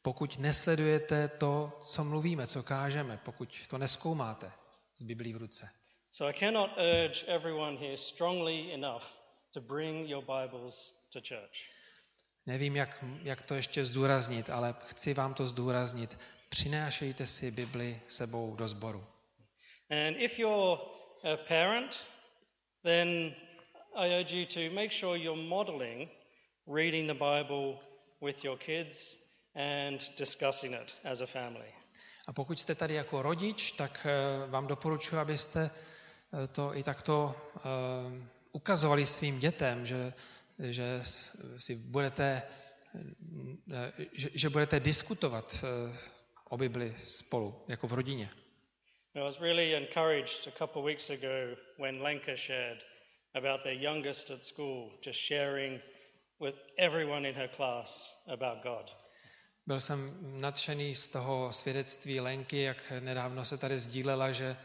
[0.02, 4.52] pokud nesledujete to, co mluvíme, co kážeme, pokud to neskoumáte
[4.96, 5.68] z Biblí v ruce.
[6.10, 9.04] So I cannot urge everyone here strongly enough
[9.50, 11.58] to bring your Bibles to church.
[12.46, 16.18] Nevím, jak, jak to ještě zdůraznit, ale chci vám to zdůraznit.
[16.48, 19.06] Přinášejte si Bibli sebou do sboru.
[19.90, 20.80] And if you're
[21.22, 22.04] a parent,
[22.84, 23.34] then
[23.96, 26.08] I urge you to make sure you're modeling
[26.66, 27.80] reading the Bible
[28.20, 29.16] with your kids
[29.54, 31.72] and discussing it as a family.
[32.26, 37.34] A pokud jste tady jako rodič, tak eh, vám doporučuji, abyste eh, to i takto
[37.56, 37.60] eh,
[38.52, 40.12] ukazovali svým dětem, že,
[40.58, 41.00] že
[41.56, 42.42] si budete,
[44.12, 45.64] že, že budete diskutovat
[46.50, 48.30] o Bibli spolu, jako v rodině.
[49.16, 52.82] I was really encouraged a couple of weeks ago when Lenka shared
[53.34, 55.80] about their youngest at school just sharing
[56.40, 58.90] with everyone in her class about God.
[59.66, 64.56] Byl jsem nadšený z toho svědectví Lenky, jak nedávno se tady sdílela, že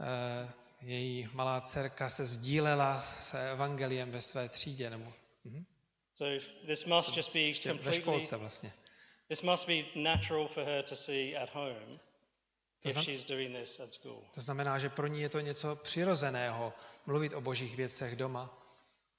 [0.00, 5.12] eh, její malá dcerka se sdílela s evangeliem ve své třídě, nebo
[5.44, 5.64] mhm,
[6.14, 8.72] So this must just be ještě ve completely školce vlastně.
[9.28, 12.00] this must be natural for her to see at home
[14.34, 16.72] To znamená, že pro ní je to něco přirozeného
[17.06, 18.50] mluvit o božích věcech doma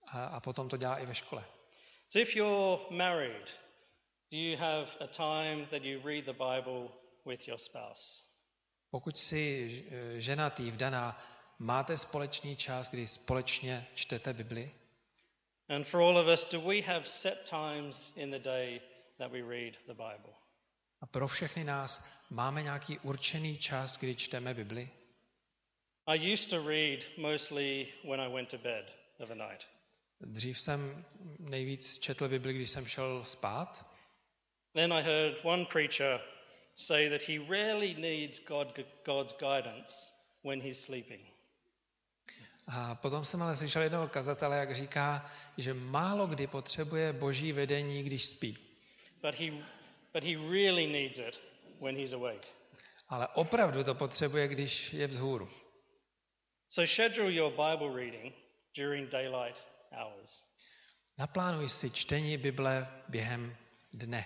[0.08, 1.44] a, a potom to dělá i ve škole.
[2.10, 3.50] So if you're married,
[4.32, 6.90] do you have a time that you read the Bible
[7.26, 8.24] with your spouse?
[8.92, 11.18] Pokud si ž- eh, ženatý, vdaná,
[11.60, 14.72] máte společný čas, kdy společně čtete Bibli?
[15.70, 18.82] And for all of us, do we have set times in the day
[19.18, 20.34] that we read the Bible?
[21.06, 24.90] A pro všechny nás máme nějaký určený čas, kdy čteme Bibli?
[26.08, 29.68] I used to read mostly when I went to bed of a night.
[30.22, 31.06] Dřív jsem
[31.40, 33.92] nejvíc četl Bibli, když jsem šel spát.
[34.74, 36.22] Then I heard one preacher
[36.76, 40.12] say that he rarely needs God, God's guidance
[40.44, 41.22] when he's sleeping.
[42.68, 45.26] A potom jsem ale slyšel jednoho kazatele, jak říká,
[45.58, 48.58] že málo kdy potřebuje boží vedení, když spí.
[49.22, 49.66] But he,
[50.16, 51.38] but he really needs it
[51.80, 52.48] when he's awake.
[53.10, 55.50] Ale opravdu to potřebuje, když je vzhůru.
[56.70, 58.34] So schedule your Bible reading
[58.78, 60.44] during daylight hours.
[61.18, 63.58] Naplánuj si čtení Bible během
[63.94, 64.26] dne,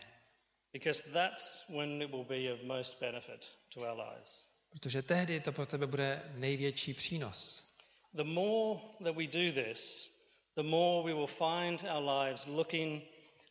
[0.74, 4.48] Because that's when it will be of most benefit to our lives.
[4.70, 7.66] protože tehdy to pro tebe bude největší přínos.
[8.14, 10.10] The more that we do this,
[10.56, 13.04] the more we will find our lives looking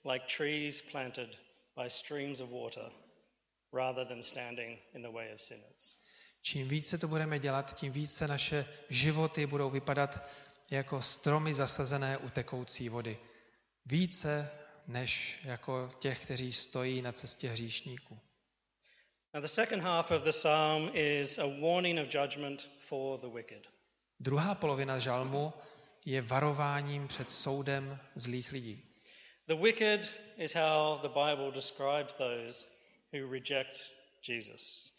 [0.04, 1.38] like trees planted
[1.78, 2.90] by streams of water
[3.72, 5.96] rather than standing in the way of sinners.
[6.42, 10.20] Čím více to budeme dělat, tím více naše životy budou vypadat
[10.70, 13.18] jako stromy zasazené u tekoucí vody.
[13.86, 14.50] Více
[14.86, 18.18] než jako těch, kteří stojí na cestě hříšníků.
[19.34, 23.66] Now, the second half of the psalm is a warning of judgment for the wicked.
[24.20, 25.52] Druhá polovina žalmu
[26.04, 28.87] je varováním před soudem zlých lidí.
[29.48, 32.66] The wicked is how the Bible describes those
[33.12, 33.82] who reject
[34.28, 34.92] Jesus.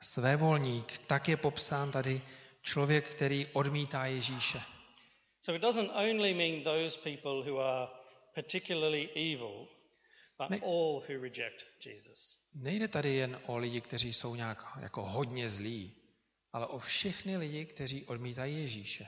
[0.00, 2.22] Svévolník, tak je popsán tady
[2.62, 4.60] člověk, který odmítá Ježíše.
[5.40, 7.88] So it doesn't only mean those people who are
[8.34, 9.68] particularly evil,
[10.38, 12.36] but Ne- all who reject Jesus.
[12.54, 15.92] Nejde tady jen o lidi, kteří jsou nějak jako hodně zlí,
[16.52, 19.06] ale o všechny lidi, kteří odmítají Ježíše.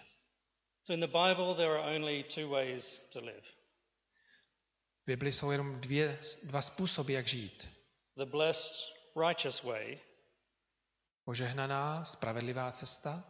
[0.82, 3.59] So in the Bible, there are only two ways to live
[5.11, 7.68] Bibli jsou jenom dvě, dva způsoby, jak žít.
[8.16, 8.72] the blessed,
[9.28, 9.98] righteous way
[11.24, 13.24] Požehnaná, spravedlivá cesta,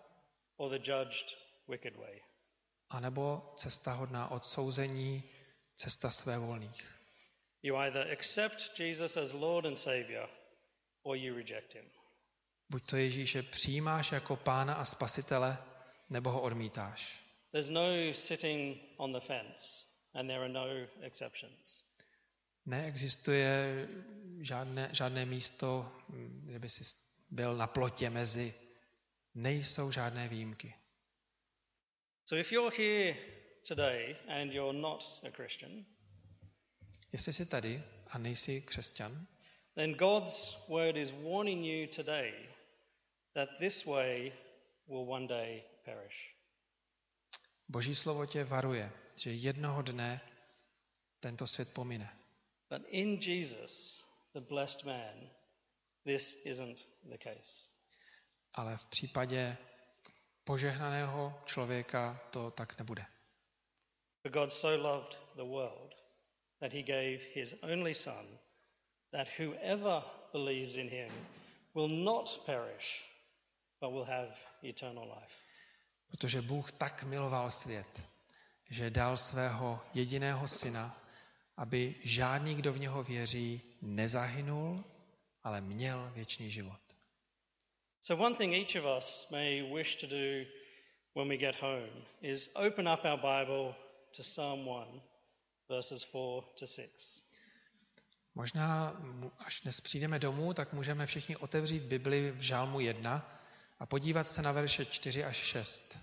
[0.56, 1.26] or the judged,
[1.68, 2.20] wicked way.
[2.90, 5.22] anebo cesta hodná odsouzení,
[5.76, 7.00] cesta svévolných.
[7.62, 10.28] You either accept Jesus as Lord and Savior
[11.02, 11.90] or you reject him.
[12.70, 15.58] Buď to Ježíše přijímáš jako pána a spasitele,
[16.10, 17.24] nebo ho odmítáš.
[17.52, 20.66] There's no sitting on the fence, and there are no
[21.00, 21.84] exceptions.
[22.66, 23.88] Neexistuje
[24.40, 25.92] žádné, žádné místo,
[26.44, 26.96] kde by si
[27.30, 28.54] byl na plotě mezi.
[29.34, 30.74] Nejsou žádné výjimky.
[32.24, 33.16] So if you're here
[33.68, 35.84] today and you're not a Christian,
[37.12, 39.26] Jestli jsi tady a nejsi křesťan,
[39.74, 42.48] then God's word is warning you today
[43.34, 44.32] that this way
[44.88, 46.36] will one day perish.
[47.68, 50.20] Boží slovo tě varuje, že jednoho dne
[51.20, 52.16] tento svět pomine.
[52.70, 55.30] But in Jesus, the blessed man,
[56.04, 57.66] this isn't the case.
[58.54, 59.56] Ale v případě
[60.44, 63.06] požehnaného člověka to tak nebude.
[64.22, 65.94] For God so loved the world
[66.60, 68.38] that he gave his only Son,
[69.12, 70.02] that whoever
[70.32, 71.12] believes in him
[71.74, 73.04] will not perish,
[73.80, 75.34] but will have eternal life.
[76.08, 78.00] Protože Bůh tak miloval svět,
[78.70, 80.96] že dal svého jediného syna,
[81.56, 84.84] aby žádný, kdo v něho věří, nezahynul,
[85.44, 86.80] ale měl věčný život.
[88.00, 90.46] So, one thing each of us may wish to do
[91.14, 93.74] when we get home is open up our Bible
[94.16, 95.02] to Psalm 1,
[95.68, 97.30] verses 4 to 6.
[98.34, 99.00] Možná,
[99.38, 103.40] až dnes přijdeme domů, tak můžeme všichni otevřít Bibli v Žálmu 1
[103.78, 105.98] a podívat se na verše 4 až 6.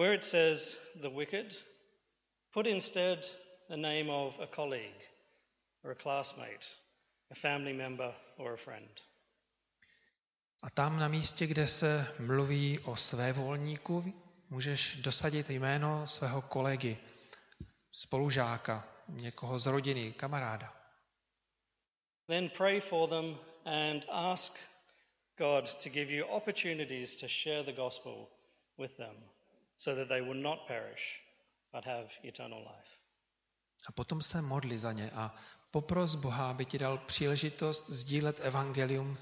[0.00, 1.54] Where it says the wicked,
[2.54, 3.26] put instead
[3.68, 5.02] the name of a colleague
[5.84, 6.66] or a classmate,
[7.30, 8.88] a family member or a friend.
[10.62, 12.96] A tam na místě, kde se mluví o
[14.50, 16.96] můžeš dosadit jméno svého kolegy,
[17.92, 20.74] spolužáka, někoho z rodiny, kamaráda.
[22.26, 24.58] Then pray for them and ask
[25.38, 28.28] God to give you opportunities to share the gospel
[28.78, 29.30] with them
[29.80, 31.22] so that they will not perish
[31.72, 32.92] but have eternal life.
[33.88, 35.34] A potom se modli za ně a
[35.70, 39.18] popros Boha, aby ti dal příležitost sdílet evangelium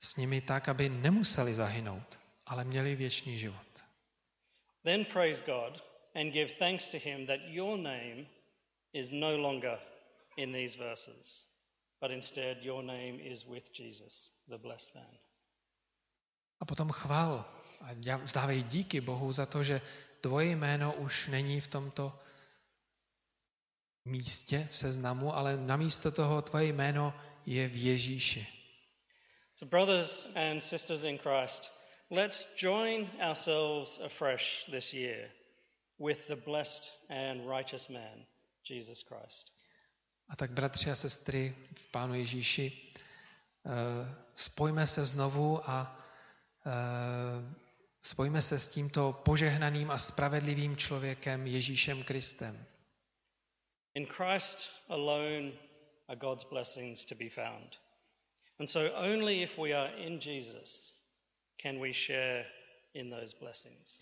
[0.00, 3.84] s nimi tak, aby nemuseli zahynout, ale měli věčný život.
[4.84, 8.26] Then praise God and give thanks to Him that your name
[8.92, 9.78] is no longer
[10.36, 11.48] in these verses,
[12.00, 15.18] but instead your name is with Jesus, the blessed man.
[16.60, 17.44] A potom chvál
[17.84, 19.80] a vzdávej díky Bohu za to, že
[20.20, 22.18] tvoje jméno už není v tomto
[24.04, 27.14] místě v seznamu, ale namísto toho tvoje jméno
[27.46, 28.46] je v Ježíši.
[29.56, 31.72] So, brothers and sisters in Christ,
[32.10, 35.30] let's join ourselves afresh this year
[35.98, 38.26] with the blessed and righteous man,
[38.70, 39.52] Jesus Christ.
[40.28, 42.92] A tak, bratři a sestry v Pánu Ježíši,
[43.66, 45.98] eh, spojme se znovu a
[46.66, 47.63] eh,
[48.06, 52.64] spojme se s tímto požehnaným a spravedlivým člověkem Ježíšem Kristem.
[53.94, 55.52] In Christ alone
[56.08, 57.80] are God's blessings to be found.
[58.58, 60.94] And so only if we are in Jesus
[61.62, 62.46] can we share
[62.94, 63.98] in those blessings.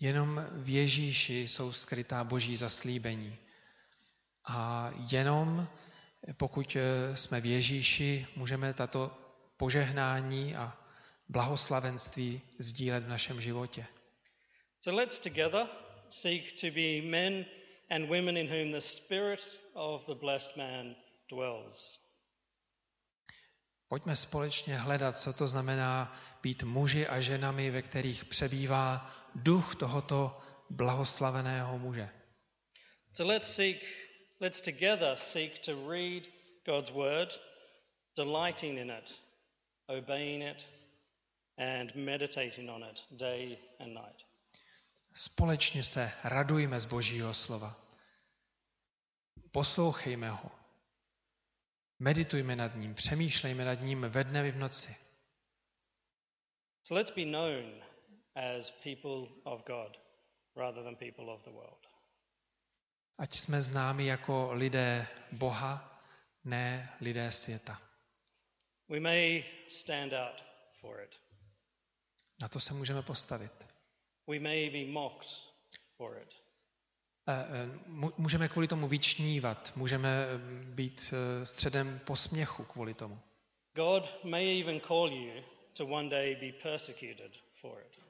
[0.00, 3.36] Jenom v Ježíši jsou skrytá boží zaslíbení.
[4.44, 5.68] A jenom
[6.36, 9.16] pokud eh, jsme v Ježíši, můžeme tato
[9.56, 10.76] požehnání a
[11.30, 13.86] blahoslavenství sdílet v našem životě.
[14.80, 15.66] So let's together
[16.08, 17.46] seek to be men
[17.90, 20.96] and women in whom the spirit of the blessed man
[21.28, 22.00] dwells.
[23.88, 29.00] Pojďme společně hledat, co to znamená být muži a ženami, ve kterých přebývá
[29.34, 32.08] duch tohoto blahoslaveného muže.
[33.12, 33.76] So let's seek,
[34.40, 36.22] let's together seek to read
[36.66, 37.40] God's word,
[38.16, 39.14] delighting in it,
[39.88, 40.66] obeying it,
[41.60, 44.24] and meditating on it day and night.
[45.14, 47.76] Společně se radujme z Božího slova.
[49.52, 50.50] Poslouchejme ho.
[51.98, 54.96] Meditujme nad ním, přemýšlejme nad ním ve dne i v noci.
[56.82, 57.82] So let's be known
[58.34, 59.98] as people of God
[60.56, 61.86] rather than people of the world.
[63.18, 66.02] Ať jsme známi jako lidé Boha,
[66.44, 67.82] ne lidé světa.
[68.88, 70.44] We may stand out
[70.80, 71.29] for it.
[72.42, 73.66] Na to se můžeme postavit.
[74.26, 75.38] We may be mocked
[75.96, 76.34] for it.
[77.86, 83.20] Mu- Můžeme kvůli tomu vyčnívat, můžeme eh, být eh, středem posměchu kvůli tomu.
[83.74, 85.42] God may even call you
[85.76, 88.00] to one day be persecuted for it.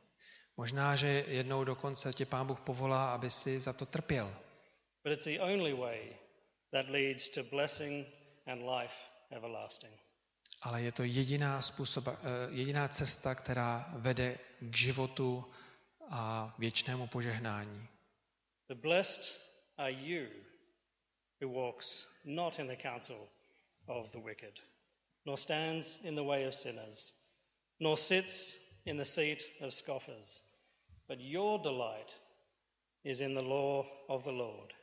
[0.57, 4.35] Možná, že jednou dokonce tě Pán Bůh povolá, aby si za to trpěl.
[5.05, 6.17] But it's the only way
[6.73, 8.07] that leads to blessing
[8.47, 8.95] and life
[9.31, 9.95] everlasting.
[10.63, 12.17] Ale je to jediná, způsob, eh,
[12.51, 15.45] jediná cesta, která vede k životu
[16.11, 17.89] a věčnému požehnání.
[18.69, 19.41] The blessed
[19.77, 20.29] are you
[21.41, 23.29] who walks not in the counsel
[23.87, 24.61] of the wicked,
[25.25, 27.15] nor stands in the way of sinners,
[27.81, 30.43] nor sits in the seat of scoffers,
[31.09, 32.17] but your delight
[33.05, 34.75] is in the law of the Lord,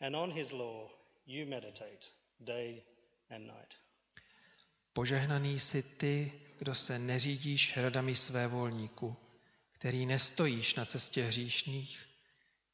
[0.00, 0.90] and on his law
[1.26, 2.12] you meditate
[2.44, 2.84] day
[3.30, 3.76] and night.
[4.92, 9.16] Požehnaný jsi ty, kdo se neřídíš radami své volníku,
[9.72, 12.06] který nestojíš na cestě hříšných,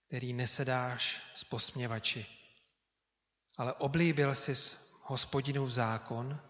[0.07, 2.27] který nesedáš s posměvači.
[3.59, 6.41] Ale oblíbil jsi hospodinův zákon,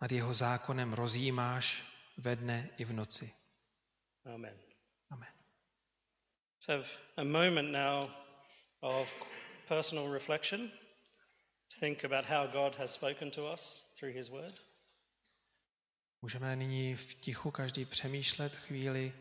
[0.00, 1.84] nad jeho zákonem rozjímáš
[2.16, 3.32] ve dne i v noci.
[4.34, 4.58] Amen.
[5.10, 5.32] Amen.
[6.54, 6.84] Let's have
[7.16, 8.10] a moment now
[8.80, 9.12] of
[9.68, 10.70] personal reflection
[11.68, 14.67] to think about how God has spoken to us through his word.
[16.22, 19.12] Můžeme nyní v tichu každý přemýšlet chvíli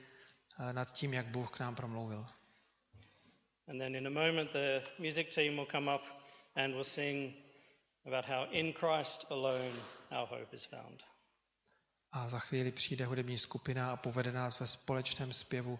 [0.59, 2.25] eh, nad tím, jak Bůh k nám promluvil.
[3.67, 6.01] And then in a moment, the music team will come up
[6.55, 7.35] and will sing
[8.05, 9.75] about how in Christ alone
[10.11, 11.03] our hope is found.
[12.11, 15.79] A za chvíli přijde hudební skupina a povede nás ve společném zpěvu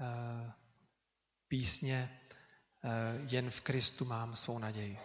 [0.00, 0.52] eh,
[1.48, 2.20] písně
[2.84, 2.88] eh,
[3.30, 4.98] Jen v Kristu mám svou naději.